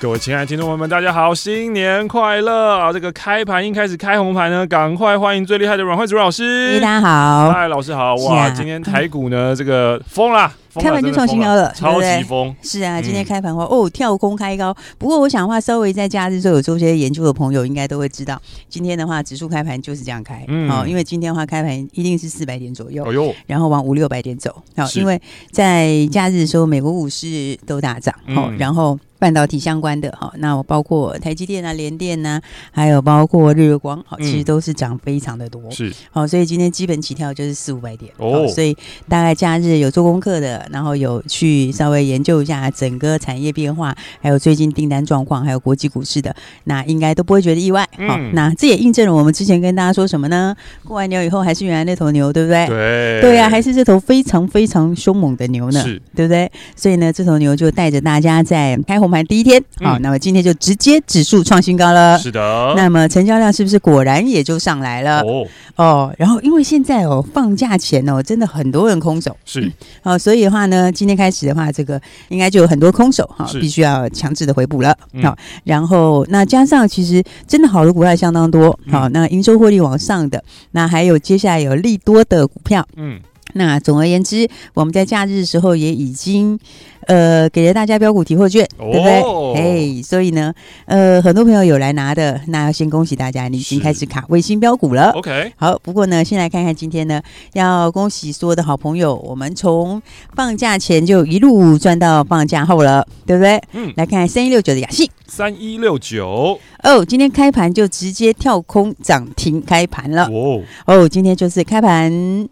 [0.00, 2.90] 各位亲爱的听众朋友们，大家好，新年快乐啊！
[2.90, 6.80] 这个开盘一开始开红盘呢，赶快欢迎最厉害的阮惠慈老师。
[6.80, 8.14] 大家好，嗨，老师好！
[8.14, 10.50] 哇，啊、今天台股呢，这个疯了。
[10.74, 12.54] 开盘就创新高了，超级疯！
[12.62, 14.76] 是啊，今天开盘话、嗯、哦，跳空开高。
[14.98, 25.20] 不过我想的话，稍微在假日时候有做些研究的朋友，应该都会知道，今天的话指数开盘就是这样开，嗯，好，因为今天的话开盘一定是四百点左右，哎呦，然后往五六百点走，好，因为
[25.50, 38.76] 在假日的时候，美国股市都大涨，好、嗯，然后半导体相关的，哈，那我包括台积电啊、联电啊，还有包括日月光，好，其实都是涨非常的多，是，好，所以今天基本起跳就是四五百点，哦，所以
[39.08, 40.59] 大概假日有做功课的。
[40.70, 47.82] 然后有去稍微研究一下整个产业变化，还有最近订单状况，还有国际股市的，那应该都不会觉得意外。
[47.92, 50.54] 好、嗯哦，那这也印证了我们之前跟大家说什么呢？
[50.84, 52.66] 过完牛以后还是原来那头牛，对不对？
[52.66, 56.50] 对对呀、啊，还是这头非常非常凶猛的牛呢，是对不对？
[56.76, 62.18] 所以呢，这头牛就带着大家在开红盘第一天，好、嗯哦，那么今天就直接指数创新高了。
[62.18, 62.74] 是的。
[62.76, 65.20] 那么成交量是不是果然也就上来了？
[65.20, 69.72] 哦哦，然后因为现在哦放假前哦，真的很多人空手，是、嗯、
[70.02, 74.88] 哦，所以的话呢，今天开始的话，这个应该就有很多空手哈，必须要强制的回补了。
[75.22, 83.20] 好、嗯，然后那加上其实真的好的股票相当多，好，那营收获利往上的，那还有接下来有利多的股票，嗯。
[83.54, 86.58] 那总而言之，我们在假日的时候也已经，
[87.06, 89.98] 呃，给了大家标股提货券，对不对？
[89.98, 90.52] 哎，所以呢，
[90.86, 95.10] 呃，很多朋友有来拿的，那要先恭喜大家，你已经开始卡卫星标股了。
[95.12, 95.78] OK，好。
[95.82, 97.20] 不过呢，先来看看今天呢，
[97.54, 100.00] 要恭喜所有的好朋友，我们从
[100.34, 103.60] 放假前就一路赚到放假后了，对不对？
[103.72, 110.26] 嗯，来看三一六九的雅信，三一六九哦，今天开盘就直接跳空涨停开盘了。
[110.26, 112.48] 哦哦，今天就是开盘。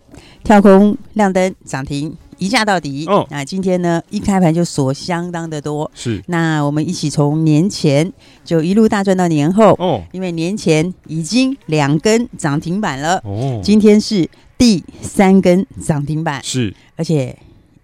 [0.49, 3.05] 跳空亮灯涨停一价到底。
[3.07, 5.91] 哦，那今天呢，一开盘就锁相当的多。
[5.95, 8.11] 是，那我们一起从年前
[8.47, 9.75] 就一路大赚到年后。
[9.79, 13.21] 哦，因为年前已经两根涨停板了。
[13.27, 14.27] 哦，今天是
[14.57, 16.43] 第三根涨停板。
[16.43, 17.37] 是，而且。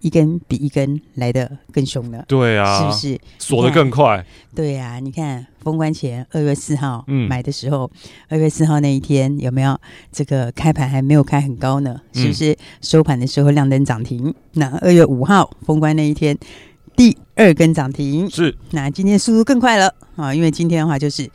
[0.05, 4.23] 一根比一根来的更凶了，对啊，是不是锁得更快？
[4.53, 7.89] 对啊，你看封关前二月四号买的时候，
[8.29, 9.75] 二、嗯、月四号那一天有没有
[10.11, 11.99] 这个开盘还没有开很高呢？
[12.13, 14.27] 是不是收盘的时候亮灯涨停？
[14.27, 16.37] 嗯、那二月五号封关那一天
[16.95, 21.27] 第二根涨停，是那今天速度更快了啊，因为今天的话就是。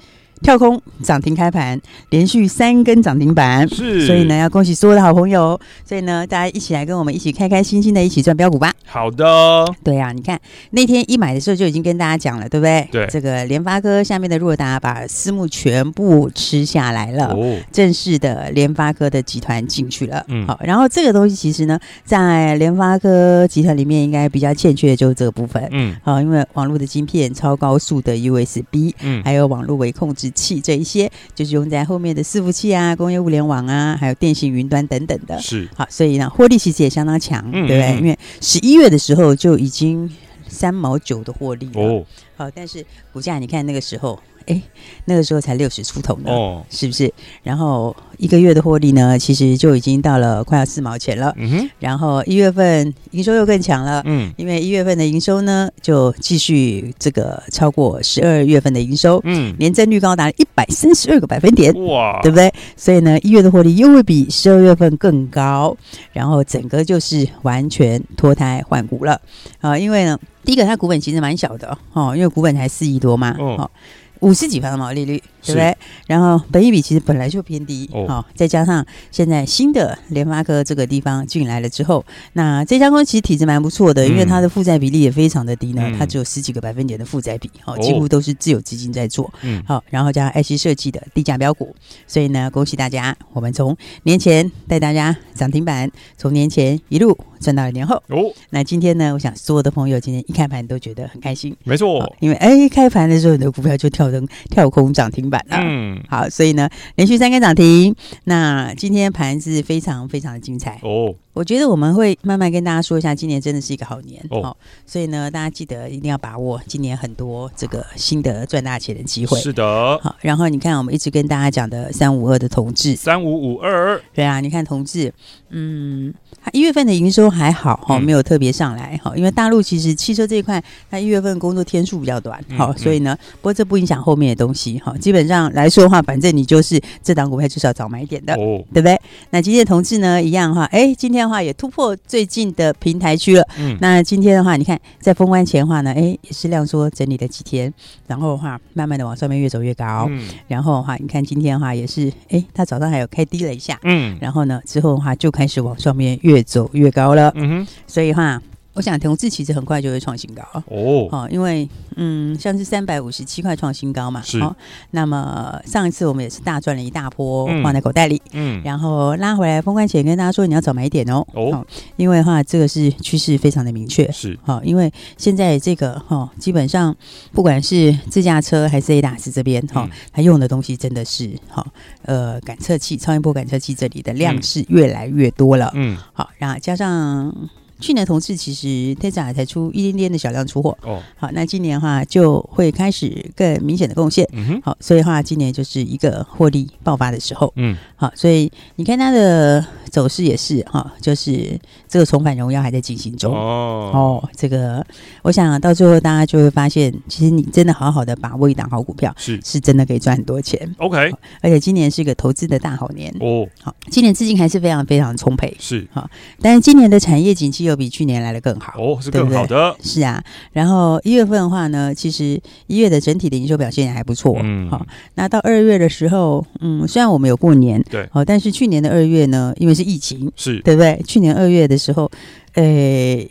[0.42, 1.80] 跳空涨停开盘，
[2.10, 8.72] 连续三根涨停板，是，所以呢，要恭喜所有的好朋友，所以呢，大家一起来跟我们一起开开心心的一起赚标股吧。
[8.86, 10.40] 好的，对啊，你看
[10.70, 12.88] 那天一买的时候就已经跟大家讲了，对不对？
[12.90, 20.24] 对，这个联发科下面的若达把私募全部吃下来了，哦，正式的联发科的集团进去了。
[20.28, 25.68] 嗯，好，然后这个东西其实呢，在联发科集团里面应该比较欠缺的就是这个部分。
[25.70, 30.29] 嗯，好，因为网络的晶片、超高速的 USB，嗯，还有网络微控制。
[30.30, 35.40] 器这一些就是用在后面的伺服器啊、工业物联网啊，还有电信云端等等的。
[35.40, 37.96] 是好，所以呢，获利其实也相当强，对不对？
[37.98, 40.10] 因为十一月的时候就已经
[40.48, 41.80] 三毛九的获利了。
[41.80, 42.04] 哦，
[42.36, 44.18] 好，但是股价你看那个时候。
[44.50, 44.60] 哎，
[45.04, 47.12] 那个时候才六十出头呢，哦，是不是？
[47.42, 51.32] 然后一个月的获利呢，其实就已经到了快要四毛钱了。
[51.38, 51.70] 嗯哼。
[51.78, 62.52] 然后一月份营收又更强了，嗯，因为一月份的营收呢，就继续这个超过十二月份的营收，嗯，年增率高达一百三十二个百分点，哇，对不对？
[62.76, 65.76] 所以呢，一月的获利又会比十二月份更高，
[66.12, 69.20] 然后整个就是完全脱胎换骨了
[69.60, 69.78] 啊！
[69.78, 73.70] 因为呢，第一个它股本其实蛮小的哦，因为股本才四亿多嘛，哦。
[74.20, 75.22] 五十几万的毛利率。
[75.42, 75.76] 对不对？
[76.06, 78.06] 然后本益比其实本来就偏低，好、哦。
[78.08, 82.04] 哦，再加上现在新的联发科这个地方进来了之后，
[82.34, 91.74] 那这家公司其实体质蛮不错的，嗯、因为它的负债比例也非常的低呢，嗯、它只有十几个百分点的负债比，好、哦，几乎都是自有资金在做，嗯，好，然后加上 IC 设计的低价标股，
[92.06, 105.29] 所以呢，恭喜大家，我们从年前带大家涨停板，从年前一路赚到了年后，哦，那今天呢，我想所有的朋友今天一开盘都觉得很开心，没错，因为哎，开盘的时候你的股票就跳灯跳空涨停。
[105.50, 107.94] 嗯，好，所以呢，连续三根涨停，
[108.24, 111.14] 那今天盘是非常非常的精彩哦。
[111.32, 114.56] 我觉得我们会慢慢跟大家说一下，今年真的是一个好年哦，哦。
[114.84, 119.38] 所以呢，大家记得一定要把握今年很多这个新的赚大钱的机会。
[119.40, 120.16] 是的，好。
[120.20, 125.14] 然后你看，我们一直跟大家讲的三五二的同志，三五五二，对啊，你看同志，
[125.50, 134.96] 嗯，它一月份的营收还好哈、哦，没有特别上来哈、嗯，因为大陆其实汽车这一块，它一月份工作天数比较短，好、嗯，所以呢，不过这不影响后面的东西哈。
[134.98, 139.00] 基本上来说的话，反正你就是这档股票就是要早买点的，哦，对不对？
[139.30, 143.46] 那今天的同志呢，一样的话，哎，今天的话也突破最近的平台区了。
[143.58, 147.72] 嗯，那今天的话，你看在封关前的话呢，哎，也是量缩整理了几天，
[148.06, 150.06] 然后的话，慢慢的往上面越走越高。
[150.10, 153.78] 嗯，然后的话，你看今天的话也是，哎，它早上还有开低了一下。
[153.84, 157.32] 嗯，然后呢，之后的话就开始往上面越走越高了。
[157.34, 158.40] 嗯哼，所以的话。
[158.72, 164.54] 我想同志其实很快就会创新高哦，哦，因为嗯，像是三百五十七块创新高嘛，是、哦。
[164.92, 176.96] 那么上一次我们也是大赚了一大波，放在口袋里，嗯，然后拉回来封关前跟大家说你要早买一点哦，哦，因为的话这个是趋势非常的明确，是，好、哦，因为现在这个哈、哦，基本上
[177.32, 181.66] 不管是自驾车还是 ADAS 这边哈，它、哦、用的东西真的是哈、哦，
[182.02, 187.34] 呃，感测器、超音波感测器这里的量是越来越多了，嗯，好，然后加上。
[187.80, 188.66] 去年同事其实
[188.96, 190.76] Tesla 才出一点点的小量出货。
[190.82, 203.34] 哦，好，那今年的话就会开始更明显的贡献，嗯哼，好，所以的话今年就是一个获利爆发的时候，嗯，好，所以你看它的走势也是哈，就是这个重返荣耀还在进行中。
[203.34, 204.84] 哦，哦，这个
[205.22, 209.40] 我想到最后大家就会发现，其实你真的好好的把握一档好股票是。
[209.42, 211.10] 是真的可以赚很多钱，OK，
[211.40, 213.12] 而且今年是一个投资的大好年。
[213.20, 215.86] 哦，好，今年资金还是非常非常充沛，是。
[215.92, 216.08] 好，
[216.40, 220.22] 但是今年的产业景气又比去年来的更好哦，是更好的，对对是啊。
[220.52, 224.84] 然后一月份的话呢，其实一月的整体的营收表现也还不错，嗯，好。
[225.14, 231.00] 那到二月的时候，嗯，虽然我们有过年，对，好，但是去年的二月呢，因为是疫情，是对不对？
[231.06, 232.10] 去年二月的时候。
[232.54, 232.64] 呃，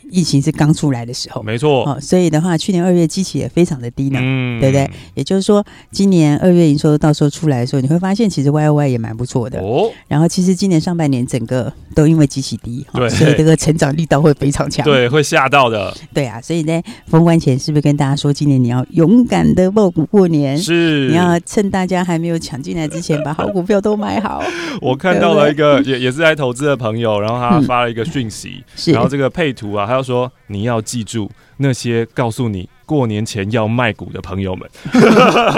[0.10, 4.89] 疫情是刚出来的时候，没错，哦，所以的话，去年二月基期也非常的低呢，嗯，对不对？
[5.13, 9.92] 也就是说，今年二月营收到时候出来的时候，你会发现其实 Y O Y 也蛮不错的哦。
[10.07, 15.94] 然后，其实今年上半年整个都因为基期低，对，所以这个成长力道会非常强，对，会吓到的。
[16.13, 20.57] 对啊，所以在封关前是不是跟大家说，今年你要勇敢的报股过年？
[20.57, 24.42] 是，你要趁大家还没有抢进来之前，把好股票都买好。
[24.81, 29.09] 我看到了一个也也是在投资的朋友，然后他发了一个讯息，是，然后。
[29.10, 32.70] 这个配图啊，他要说你要记住那些告诉你。
[32.89, 34.68] 过年前要卖股的朋友们，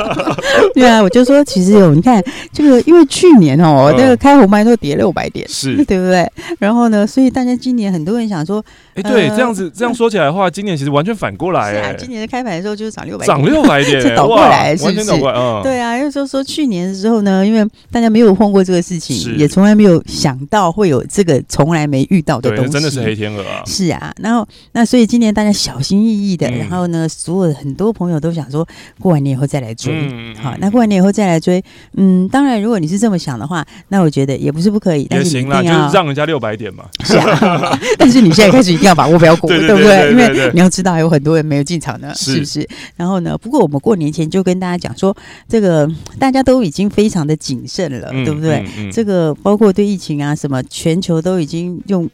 [0.76, 5.86] 对啊，我就说其实有你看这个，因为去年哦，那、嗯、个开红盘都跌六百点，是。
[5.86, 6.30] 对不对？
[6.60, 8.62] 然后呢，所以大家今年很多人想说，
[8.96, 14.98] 哎，对，这样子这样说起来的话，今年其实完全反过来，今年的开盘的时候就是涨六百，涨六百点， 就倒过来，是不是？
[14.98, 23.64] 完全倒过来，嗯，对啊，因为说说去年的时候呢，因为大家没有碰过这个事情，也从来没有想到会有这个从来没遇到的东西，真的是黑天鹅啊！
[23.66, 27.92] 是啊，然后那所以今年大家小心翼翼的，嗯、然后呢，所有很多。
[27.92, 28.66] 朋友都想说，
[29.00, 31.62] 过完年以后再来追，嗯、好，那过完年以后再来追，
[31.98, 40.10] 嗯，当然，如果你是这么想的话，那我觉得也不是不可以，但是你一定要就是让人家六百点嘛，是啊， 但是你现在开始一定要把握标股， 对不对？
[40.12, 42.68] 因为你要知道，还有很多人没有进场呢，是不是？
[42.96, 45.16] 然后呢，不过我们过年前就跟大家讲说，
[45.48, 48.66] 这个大家都已经非常的谨慎了，嗯、对不对？
[48.92, 52.10] 这个包括对疫情啊，什么全球都已经用。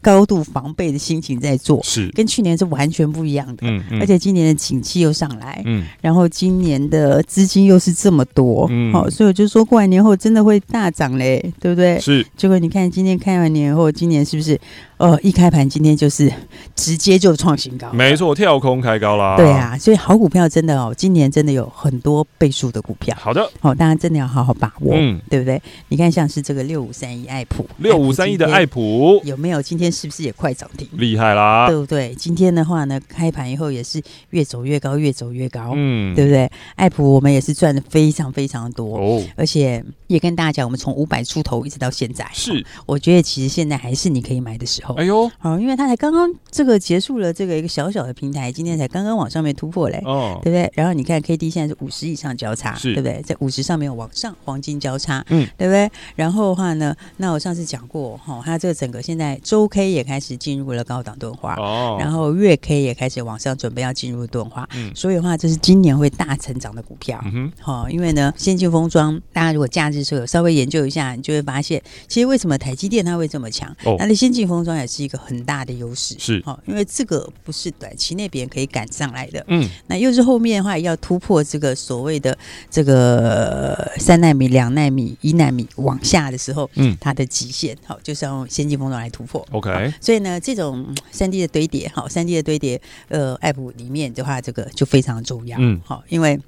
[0.00, 11.98] 高度防备的心情在做，是跟去年是完全不一样的，嗯嗯，而且今年的景气又上来，嗯，然后今年的资金又是这么多，嗯，好，所以我就说过完年后真的会大涨嘞，对不对？
[12.00, 14.58] 是，结果你看今天开完年后，今年是不是？
[14.98, 16.28] 哦，一开盘今天就是
[16.74, 19.36] 直接就创新高，没错，跳空开高啦。
[19.36, 23.16] 对啊，所以好股票真的哦，今年真的有很多倍数的股票。
[23.16, 25.62] 好的，好，大家真的要好好把握，嗯，对不对？
[25.86, 29.62] 你看，像是这个六五三一爱普，六五三一的爱普有没有？
[29.62, 30.88] 今天是不是也快涨停？
[30.92, 32.14] 厉害啦，对不对？
[32.14, 36.50] 今天的话呢，开盘以后也是越走越高，越走越高，嗯，对不对？
[36.76, 44.94] 爱普我们也是赚的非常非常多哦，而且也跟大家讲，我们从五百出头一直到现在，是，我觉得其实现在还是你可以买的时候。
[44.96, 50.70] 哎呦，好，因为它才刚刚这个结束了这个一个小小的平台，今天才刚刚往上面突破嘞，哦，对不对？
[50.74, 53.22] 然后你看 K D 现在是五十以上交叉，是对不对？
[53.22, 55.90] 在五十上面往上黄金交叉，嗯，对不对？
[56.16, 73.70] 然后的话呢，那我上次讲过哈，它这个整个现在周 K 也开始进入了高档钝化，哦，然后月 K 也开始往上准备要进入钝化，嗯，所以的话这是今年会大成长的股票，嗯哼，好，因为呢，先进封装，大家如果假日时候有稍微研究一下，你就会发现，其实为什么台积电它会这么强？
[73.84, 75.58] 哦，它的先进封装也是一个很大。
[75.68, 79.44] 的优势是好，因为这个不是短期内别人可以赶上来的。
[79.48, 82.38] 嗯，那又是后面的话要突破这个所谓的
[82.70, 89.46] 这个三纳米、两纳米、一纳米往下的时候，嗯，它的极限好就是要用先进封装来突破。
[89.50, 96.38] OK，OK，所以呢，这种三 D 的堆叠，好，三 D 的堆叠，呃，App 里面的话，这个就非常重要，嗯，好，因为。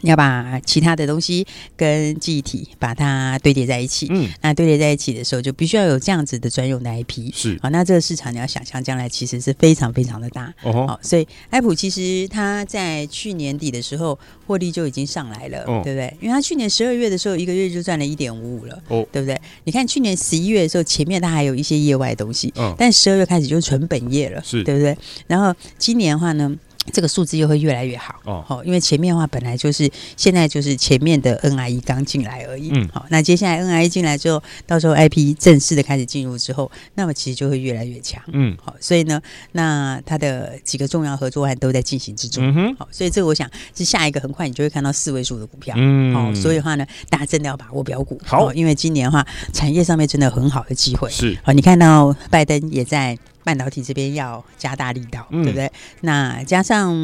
[0.00, 1.46] 你要把其他的东西
[1.76, 7.56] 跟记忆体把它堆叠在一起，嗯，那堆叠在一起的时候，就必须要有这样子的专用的 IP，是。
[7.62, 16.12] 好，那这个市场你要想象将来其实是非常非常的大，哦，好，所以爱普其实它在去年底的时候获利就已经上来了，哦，对不对？
[16.20, 19.40] 因为它去年十二月的时候一个月就赚了一点五五了，哦，对不对？
[19.64, 24.64] 你看去年十一月的时候前面它还有一些业外的东西，嗯，但十二月开始就是纯本业了，是。
[24.64, 24.96] 对不对？
[25.26, 26.56] 然后今年的话呢？
[26.92, 28.14] 这个数字又会越来越好。
[28.24, 39.20] 哦，好，因为前面的话本来就是现在就是前面的 NIE 刚进来而已，嗯，好，那接下来 NIE 进来之后，到时候 IP 正式的开始进入之后，那么其实就会越来越强，嗯，好，所以呢，
[39.52, 53.18] 那它的几个重要合作案都在进行之中，嗯哼，好，所以这个我想是下一个很快你就会看到四位数的股票，嗯，好，所以的话呢，大家真的要把握标股，好，因为今年的话产业上面真的很好的机会，是，好，你看到拜登也在。
[53.44, 55.70] 半导体这边要加大力道，嗯、对不对？
[56.00, 56.94] 那加上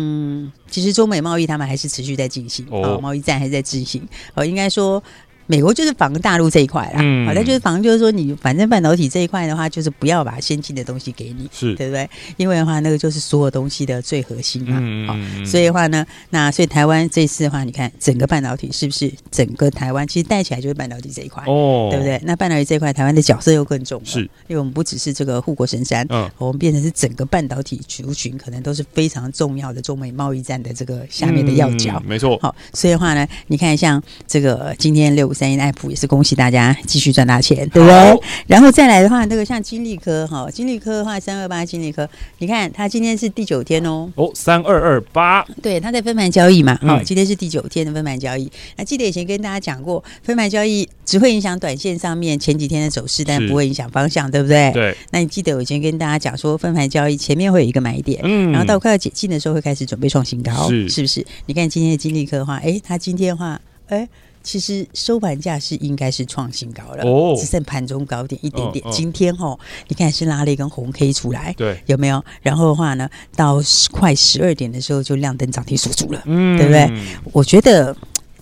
[0.70, 5.02] 其实中美贸易他们还是持续在进行，哦，贸易战还是在进行，哦，应该说。
[5.48, 11.74] 美国就是防大陆这一块啦，嗯，好，那就是防，就是说你反正半导体这一块的话，就是不要把先进的东西给你，是。
[11.78, 12.08] 对不对？
[12.36, 14.76] 因为的话，那个就是所有东西的最核心嘛，
[15.06, 22.20] 好，所以的话呢，那所以台湾这次的话，你看整个半导体是不是整个台湾其实带起来就是半导体这一块，哦，对不对？
[22.24, 38.20] 那半导体这一块，台湾的角色又更重了，是，因为我们不只是这个护国神山，嗯，我们变成是整个半导体族群可能都是非常重要的中美贸易战的这个下面的要角，没错，好，所以的话呢，你看像这个今天六五三一的爱普也是恭喜大家继续赚大钱，对不对？
[38.48, 48.50] 然后再来的话，那个像金利科哈，金利科的话，三二八金利科，你看它今天是第九天哦，哦，三二二八，对，它在分盘交易嘛，好，今天是第九天的分盘交易。
[48.76, 54.72] 那记得以前跟大家讲过，分盘交易只会影响短线上面前几天的走势，但不会影响方向，对不对？
[54.72, 54.96] 对。
[55.12, 61.24] 那你记得我以前跟大家讲说，分盘交易前面会有一个买点，嗯，然后到快要解禁的时候会开始准备创新高，是是不是？
[61.46, 64.08] 你看今天的金利科的话，哎，它今天的话，哎。
[64.42, 68.84] 其实收盘价是应该是创新高了，哦，只剩盘中高点一点点。
[68.90, 72.24] 今天哦，你看是拉了一根红 K 出来，对，有没有？
[72.42, 76.90] 然后的话呢，到快十二点的时候就亮灯涨停锁住了，嗯，对不对？
[77.32, 77.96] 我觉得。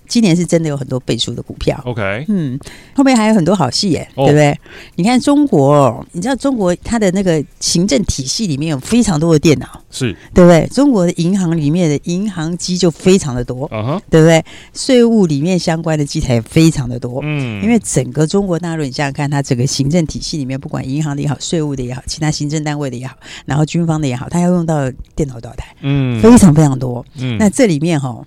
[0.09, 2.59] 今年是真的有很多倍数的股票，OK，嗯，
[2.95, 4.59] 后面还有很多好戏耶，对不对？
[4.97, 10.67] 你看中国，你知道中国它的那个行政体系里面有非常多的电脑，是对不对？
[10.69, 14.45] 中国的银行里面的银行机就非常的多，嗯哼，对不对？
[14.75, 25.75] 税务里面相关的机台也非常的多，嗯，因为整个中国大陆，你想想看，它整个行政体系里面，不管银行的也好，税务的也好，其他行政单位的也好，然后军方的也好，它要用到电脑多少台？
[25.83, 28.25] 嗯，非常非常多，嗯，那这里面哈。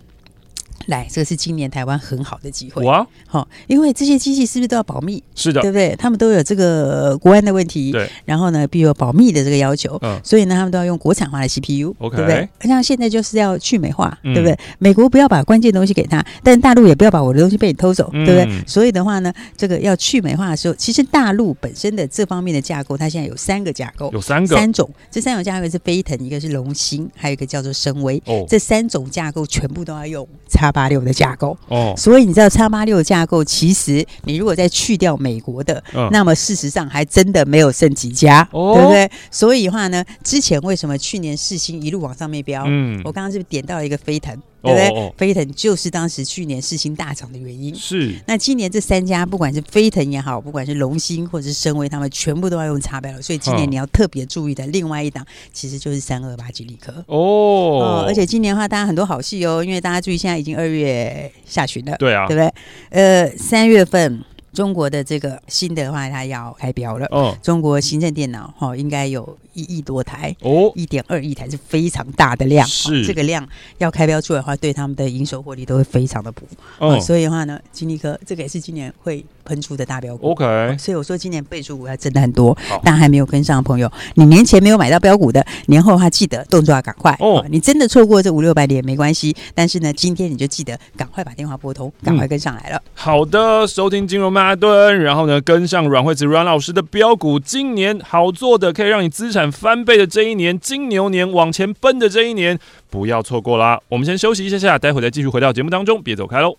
[0.90, 3.06] 来，这个是今年台湾很好的机会哇！
[3.26, 5.24] 好，因为这些机器是不是都要保密？
[5.34, 5.96] 是的，对不对？
[5.98, 8.10] 他们都有这个国安的问题，对。
[8.26, 10.20] 然后呢，必须有保密的这个要求，嗯。
[10.24, 12.50] 所以呢，他们都要用国产化的 CPU，OK，对不对？
[12.68, 14.58] 像现在就是要去美化，对不对？
[14.80, 18.64] 美国不要把关键东西给他，但大陆也不要把我的东西被你偷走，对不对？
[18.68, 28.22] 所以的话呢，这个要去美化的时候，其实大陆本身的这方面的架构，它现在有三个架构，有三个三种，这三种架构是飞腾，一个是龙芯，还有一个叫做升威。
[28.26, 39.12] 哦，这三种架构全部都要用叉八六的架构哦，所以你知道叉八六的架构，其实你如果再去掉美国的，嗯、那么事实上还真的没有剩几家，哦、对不对？
[39.32, 42.64] 所以的话呢，之前为什么去年四星一路往上面飙？
[42.68, 44.38] 嗯，我刚刚是不是点到了一个飞腾？
[44.62, 44.88] 对不对？
[44.90, 47.74] 哦哦飞腾就是当时去年世芯大涨的原因。
[47.76, 48.16] 是。
[48.28, 53.22] 那今年这三家，不管是飞腾也好，不管是龙芯或者是升威，他们全部都要用叉八六。
[53.22, 56.92] 所以今年你要特别注意的另外一档，其实就是三二八吉利科。
[57.08, 57.18] 哦。
[57.18, 58.06] 哦。
[58.08, 61.96] 而且今年的话，大家很多好戏哦，因为大家注意，现在已经二月下旬了。
[61.98, 62.28] 对啊。
[62.28, 62.54] 对不对？
[62.90, 64.24] 呃，三月份。
[64.54, 67.06] 中国的这个新的话，它要开标了。
[67.12, 72.68] 哦，中国行政电脑哈，应该有一亿多台哦，一点二亿台是非常大的量。
[72.68, 76.48] 是这个量要开标出来的话，对他们的营收获利都会非常的补。
[76.80, 80.30] 哦，所以的话呢，金立科这个也是今年会喷出的大标股。
[80.30, 82.56] OK，所以我说今年倍数股要真的很多。
[82.84, 87.16] 但还没有跟上的朋友，你年前没有买到标股的，年后的话记得动作要赶快。
[87.20, 92.80] 哦，你真的错过这五六百点没关系，但是呢，今天你就记得赶快把电话拨通，赶快跟上来了。
[92.94, 103.80] 好的，收听金融曼哈顿，然后呢，跟上阮惠子阮老师的标股，今年好做的，可以让你资产翻倍的这一年，金牛年往前奔的这一年，不要错过啦！
[103.90, 106.58] 我们先休息一下下，待会再继续回到节目当中，别走开喽。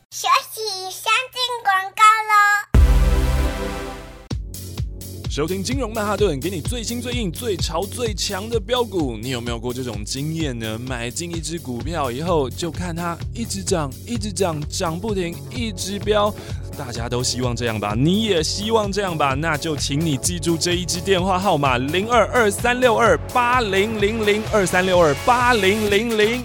[5.40, 9.16] 收听金融曼哈顿，给你最新最硬、最潮最强的标股。
[9.16, 10.78] 你有没有过这种经验呢？
[10.86, 16.30] 买进一只股票以后，就看它一直涨，一直涨，涨不停，一直飙。
[16.76, 17.94] 大家都希望这样吧？
[17.96, 19.32] 你也希望这样吧？
[19.32, 26.42] 那就请你记住这一支电话号码：零二二三六二八零零零二三六二八零零零。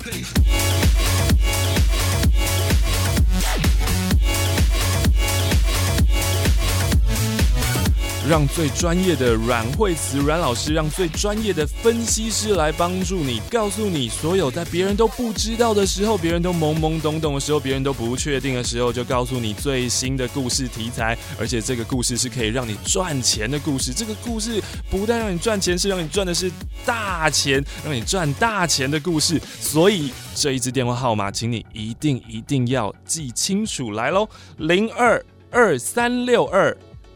[8.28, 23.94] 让最专业的阮慧慈阮老师，让最专业的分析师来帮助你，告诉你所有在别人都不知道的时候，别人都懵懵懂懂的时候，别人都不确定的时候，就告诉你最新的故事题材，而且这个故事是可以让你赚钱的故事。
[23.94, 26.52] 这个故事不但让你赚钱，是让你赚的是
[26.84, 29.40] 大钱，让你赚大钱的故事。
[29.60, 34.28] 所以这一支电话号码，请你一定一定要记清楚来喽，
[34.58, 36.76] 零二二三六二。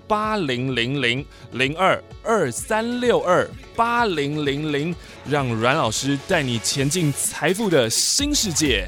[0.09, 8.87] 八零零零零二二三六二八零零零，让阮老师带你前进财富的新世界。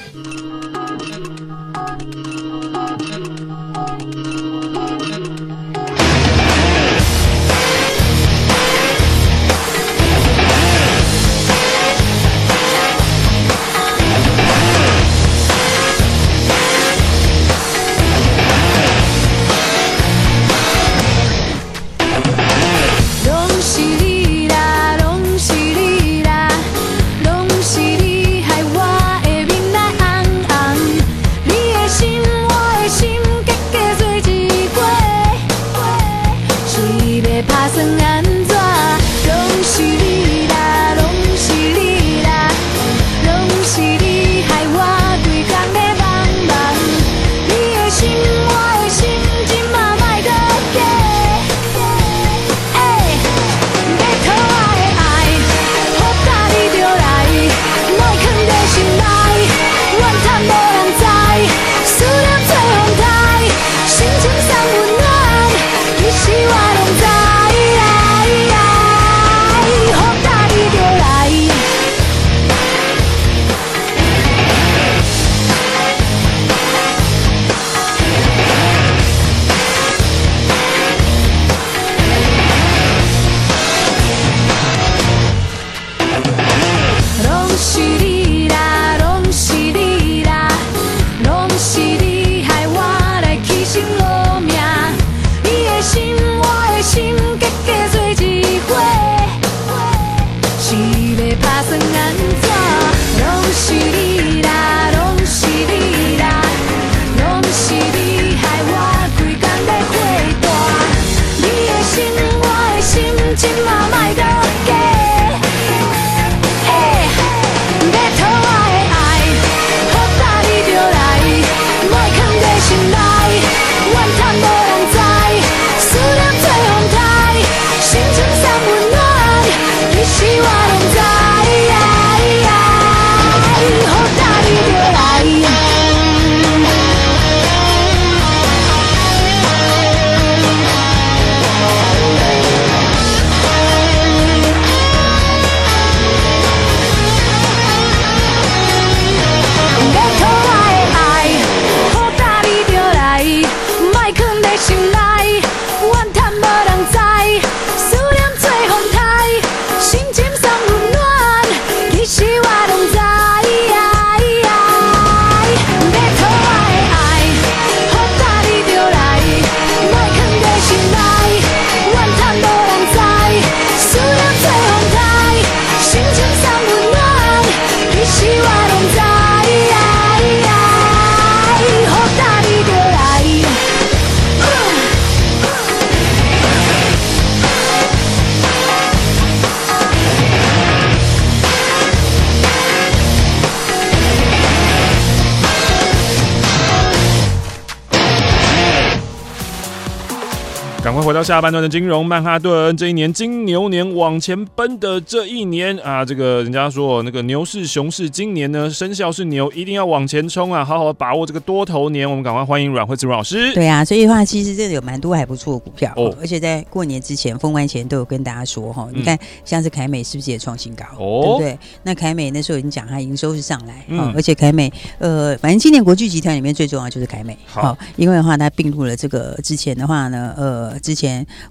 [201.11, 202.73] 回到下半段的金融曼哈顿。
[202.77, 212.09] 这一年金牛年往前奔的这一年啊，这个人家说那个牛市熊市，今年呢生肖是牛，一定要往前冲啊，好好的把握这个多头年。
[212.09, 213.53] 我们赶快欢迎阮慧慈阮老师。
[213.53, 220.85] 对啊，所以的话其实这里有蛮多还不错的股票哦，而且在过年之前封关前都有跟大家说哈，你看像是凯美是不是也创新高？
[220.97, 221.59] 哦，对不对？
[221.83, 231.00] 那凯美那时候已经讲它营收是上来，嗯，而且凯美呃，反正今年国巨集团里面最重要就是凯美，好，因为的话它并入了这个之前的话呢，呃，之前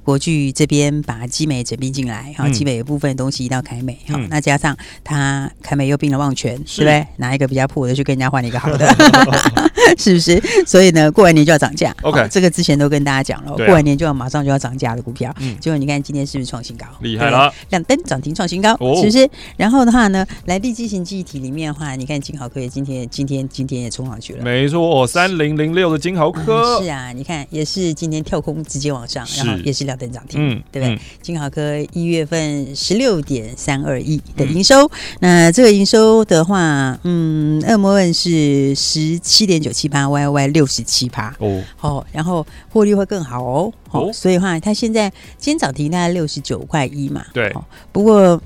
[0.03, 7.07] 国巨这边把基美整并进来，哈，基美有部分东西移到凯美，好，那加上他凯美又并了旺全，对不对？
[7.17, 8.87] 拿一个比较破的去跟人家换一个好的，
[9.99, 10.41] 是不是？
[10.67, 11.95] 所以呢，过完年就要涨价。
[12.03, 16.87] OK，这个之前都跟大家讲了，过完年就要马上就要涨价的股票，结果你看今天是不是创新高？
[17.01, 19.29] 厉害了，亮灯涨停创新高，是不是？
[19.57, 30.98] 然后的话呢，来立基型记忆体里面的话，你看金豪科也今天今天今天也冲上去了，没错，三零零六的金豪科，是啊，你看也是今天跳空直接往上，然后也是亮灯涨停，嗯，对不对？
[31.22, 41.35] 金豪科一月份十六点三二亿的营收，那这个营收的话，嗯，恶魔问是十七点九七八，Y Y 六十七趴。
[41.38, 47.53] 哦，好，然后获利会更好哦，哦，所以的话，它现在今天涨停大概六十九块一嘛，对，
[47.92, 48.40] 不过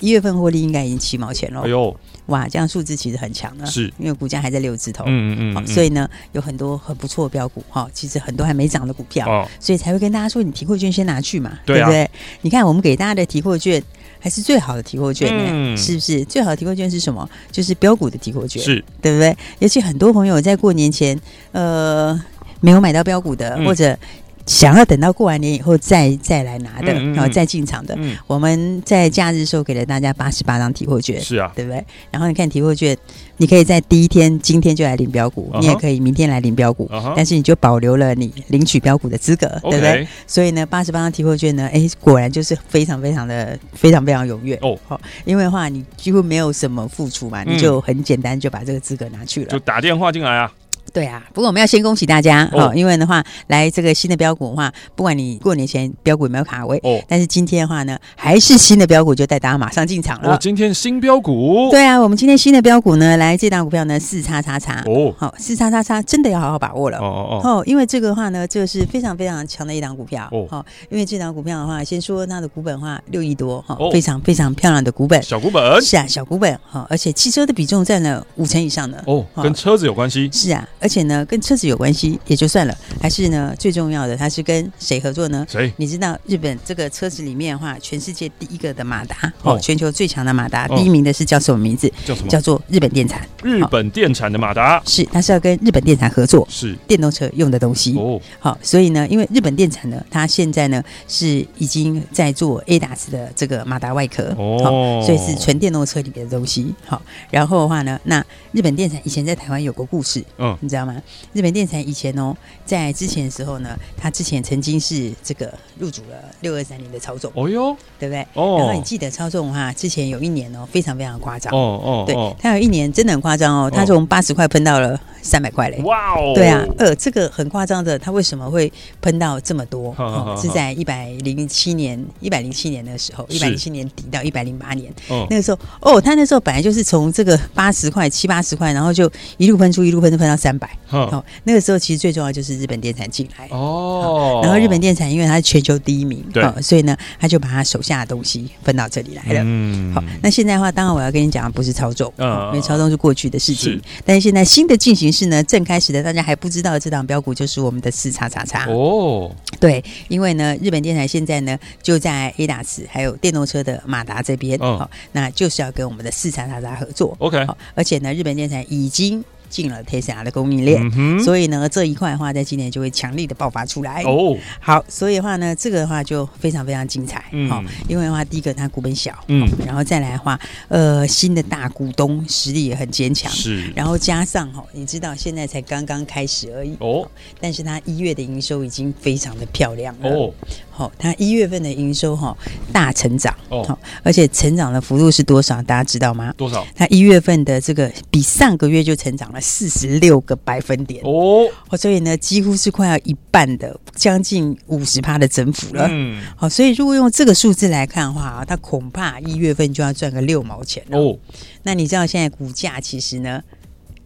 [0.00, 1.96] 一月份获利应该已经七毛钱了，哎呦。
[2.28, 12.08] 哇，这样数字其实很强的，是因为股价还在六字头，嗯嗯嗯，所以呢，有很多很不错的标股哈，其实很多还没涨的股票，哦，所以才会跟大家说，你提货券先拿去嘛，对不对？
[12.42, 13.82] 你看我们给大家的提货券
[14.20, 16.24] 还是最好的提货券呢，是不是？
[16.26, 17.28] 最好的提货券是什么？
[17.50, 19.36] 就是标股的提货券，是对不对？
[19.60, 21.18] 尤其很多朋友在过年前，
[21.52, 22.20] 呃，
[22.60, 23.98] 没有买到标股的，或者。
[24.48, 31.84] 想要等到过完年以后再再来拿的，然后再进场的，我们在假日时候给了大家八十八张提货券，是啊，对不对？
[32.10, 32.96] 然后你看提货券，
[33.36, 40.08] 你可以在第一天今天就来领标股，你也可以明天来领标股，但是你就保留了你领取标股的资格，对不对？
[40.26, 44.78] 所以呢，八十八张提货券呢，哎，果然就是非常非常的非常非常踊跃哦。
[44.88, 50.50] 好，因为的话你几乎没有什么付出嘛，你就很简单就把这个资格拿去了，就打电话进来啊。
[50.92, 60.34] 对啊，不过我们要先恭喜大家哦，因为的话，来这个新的标股的话，不管你过年前标股有没有卡位哦，但是今天的话呢，还是新的标股就带大家马上进场了。
[60.34, 64.82] 哦，今天新标股，对啊，我们今天新的标股呢，来这档股票呢，四叉叉叉。
[64.86, 66.98] 哦，好，四叉叉叉真的要好好把握了。
[66.98, 70.28] 哦哦哦，因为这个的话呢，这个是非常非常强的一档股票。
[70.32, 75.80] 哦，好，因为这档股票的话，先说它的股本的话六亿多哈，非常非常漂亮的股本，小股本。
[75.82, 80.28] 是啊，小股本哈，而且汽车的比重占了五成以上的哦，跟车子有关系。
[80.32, 85.46] 是啊，而且呢，跟车子有关系也就算了，还是呢最重要的，它是跟谁合作呢？
[85.48, 85.72] 谁？
[85.76, 91.90] 你知道日本这个车子里面的话，全世界第一个的马达哦，全球最强的马达，第一名的是叫什么名字？
[92.04, 92.28] 叫什么？
[92.28, 93.26] 叫做日本电产。
[93.42, 98.20] 日本电产的马达是，它是要跟日本电产合作，是电动车用的东西哦。
[98.38, 106.74] 好，所以呢，因为日本电产呢，它现在呢是已经在做 ADAS 的这个马达外壳哦，所以是纯电动车里面的东西。
[106.86, 111.02] 好，然后的话呢，那日本电产以前在台湾有个故事，嗯，你知道吗？
[111.32, 111.48] 日本。
[111.48, 118.20] 电产以前哦，在之前的时候呢，他之前曾经是这个入主了六二三零的操纵，哦哟，对不对？
[118.34, 129.94] 哦，然后你记得操纵哈，之前有一年哦，非常非常夸张，哦哦，对，他有一年真的很夸张哦，他从八十块喷到了三百块嘞，哇哦，对啊，呃，这个很夸张的，他为什么会喷到这么多？
[130.40, 134.92] 是在一百零七年，一百零七年的时候，一百零七年底到一百零八年，
[135.28, 141.24] 那个时候，哦，他那时候本来就是从这个八十块、七八十块，然后就一路喷出，一路喷，喷到三百，好。
[141.44, 143.46] 那个时候其实最重要就是日本电产进来。
[143.50, 149.40] 哦，然后日本电产因为它是全球第一名，对，所以呢他就把他手下的东西分到这里来了。
[149.44, 153.80] 嗯，好，那现在的话，当然我要跟你讲的不是超重，因为操纵是过去的事情。
[154.04, 159.34] 但是现在新的进行式呢，正开始的，大家还不知道这档标股就是我们的四叉叉叉哦。
[159.58, 167.16] 对，因为呢，日本电台现在呢就在 ADAS 还有电动车的马达这边，好，那就是要跟我们的四叉叉叉合作。
[167.18, 169.24] OK，好，而且呢，日本电台已经。
[169.48, 174.02] 进了 Tesla 的供应链，嗯、所以呢，这一块的话，在今年就会强力的爆发出来。
[174.02, 177.24] 哦，好，所以的话呢，这个的话就非常非常精彩。
[177.32, 186.76] 嗯，好，因为的话，第一个它股本小，嗯，然后再来的话，呃，新的大股东实力也很坚强，是，然后加上哈，你知道现在才刚刚开始而已。
[186.80, 187.08] 哦，
[187.40, 190.08] 但是它一月的营收已经非常的漂亮了。
[190.10, 190.32] 哦。
[190.78, 192.36] 好，它一月份的营收哈
[192.72, 195.60] 大成长哦，而且成长的幅度是多少？
[195.60, 196.32] 大家知道吗？
[196.36, 196.64] 多少？
[196.76, 205.88] 它一月份的这个比上个月就成长了四十六个百分点哦，所以呢几乎是快要一半的，将近五十趴的增幅了。
[205.90, 211.18] 嗯，好，所以如果用这个数字来看的话啊，它恐怕一月份就要赚个六毛钱哦。
[211.64, 213.42] 那你知道现在股价其实呢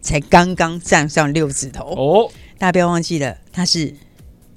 [0.01, 3.93] 才刚刚站上六字头哦，大家不要忘记了，它是。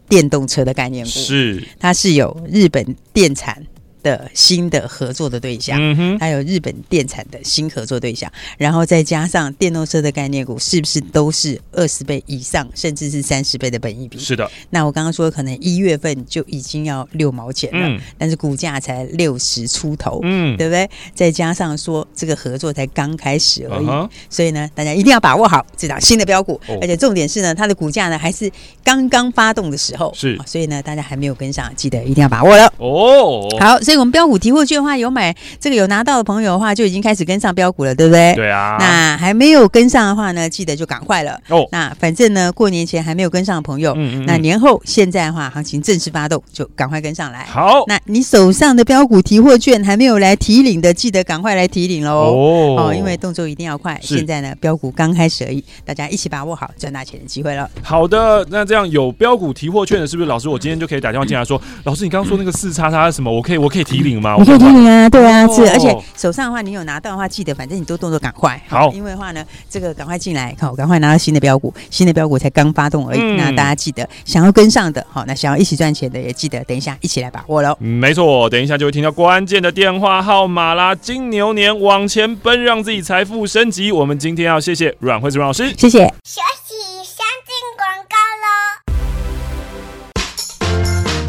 [0.08, 3.64] 电动车的概念股，是它是有日本电产。
[4.06, 5.76] 的新的合作的对象，
[6.20, 14.16] 还有日本电产的新合作对象，然后再加上电动车的概念股，是不是都是二十倍以上，甚至是三十倍的本益比？
[14.16, 14.48] 是的。
[14.70, 20.88] 那我刚刚说，可能一月份就已经要六毛钱了，嗯、但是股价才六十出头，嗯，对不对？
[21.12, 28.48] 再加上说这个合作才刚开始而已，嗯、所以呢，大家一定要把握好这档新的标股，哦、而且重点是呢，它的股价呢还是
[28.84, 32.72] 刚刚发动的时候，是，所以呢，大家还没有跟上，记得一定要把握了。
[32.78, 33.95] 哦，好，所以。
[33.98, 38.34] 我们标股提货券的话，有买这个有拿到的朋友的话，就已经开始跟上标股了，对不对？
[38.34, 38.76] 对啊。
[38.78, 41.40] 那还没有跟上的话呢，记得就赶快了。
[41.48, 41.66] 哦。
[41.72, 44.26] 那反正呢，过年前还没有跟上的朋友，嗯，嗯嗯。
[44.26, 47.44] 那年后现在的话，行情正式发动，就赶快跟上来。
[47.44, 47.84] 好。
[47.86, 52.12] 那你手上的标股提货券还没有来提领的，记得赶快来提领喽。
[52.12, 52.86] 哦。
[52.88, 53.98] 哦，因为动作一定要快。
[54.02, 54.16] 是。
[54.16, 57.68] 现在呢，标股刚开始而已，大家一起把握好赚大钱的机会了。
[57.82, 60.48] 好的，那这样有标股提货券的，是不是老师？
[60.48, 63.30] 我今天就可以打电话进来说，嗯、老师，你刚刚说那个四叉叉是什么？
[63.30, 64.36] 我可以，我可以提领吗？
[64.36, 64.56] 我可以。
[64.58, 77.76] 提领啊，对啊，是，而且手上的话，你有拿到的话，记得反正你都动作赶快，好，因为的话呢，这个赶快进来，好，赶快拿到新的标股，新的标股才刚发动而已，那大家记得想要跟上的，好，那想要一起赚钱的也记得等一下一起来把握喽。
[77.78, 83.92] 没错，等一下就会听到关键的电话号码啦，金牛年往前奔，让自己财富升级。
[83.92, 86.12] 我们今天要谢谢阮慧子阮老师，谢谢。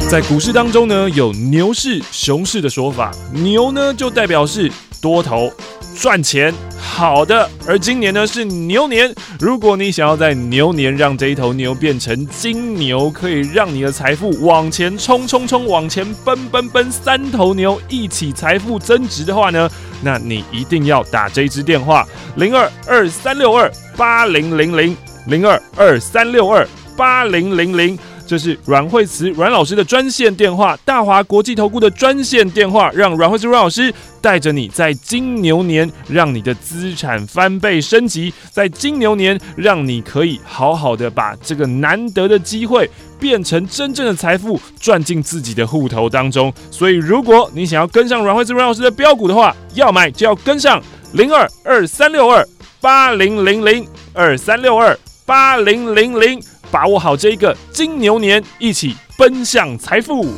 [0.09, 3.11] 在股市当中呢，有牛市、熊市的说法。
[3.33, 5.51] 牛呢，就代表是多头
[5.99, 9.13] 赚钱好的，而今年呢是牛年。
[9.37, 19.69] 如果你想要在牛年让这一头牛变成金牛，可以让你的财富往前冲冲冲，往前奔奔奔，三头牛一起财富增值的话呢，
[20.01, 24.95] 那你一定要打这一支电话：零二二三六二八零零零
[25.27, 26.65] 零二二三六二
[26.95, 27.99] 八零零零。
[28.27, 46.53] 这是阮惠慈阮老师的专线电话，大华国际投顾的专线电话，让阮惠慈阮老师带着你在金牛年，让你的资产翻倍升级，在金牛年，让你可以好好的把这个难得的机会变成真正的财富，赚进自己的户头当中。
[46.69, 52.45] 所以，如果你想要跟上阮惠慈阮老师的标股的话，要买就要跟上零二二三六二
[52.81, 56.41] 八零零零二三六二八零零零。
[56.71, 60.33] 把握好这一个金牛年，一起奔向财富。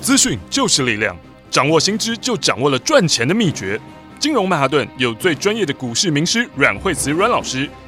[0.00, 1.16] 资讯就是力量，
[1.50, 3.80] 掌握新知就掌握了赚钱的秘诀。
[4.18, 7.68] 金融曼哈顿有最专业的股市名师阮惠慈阮老师，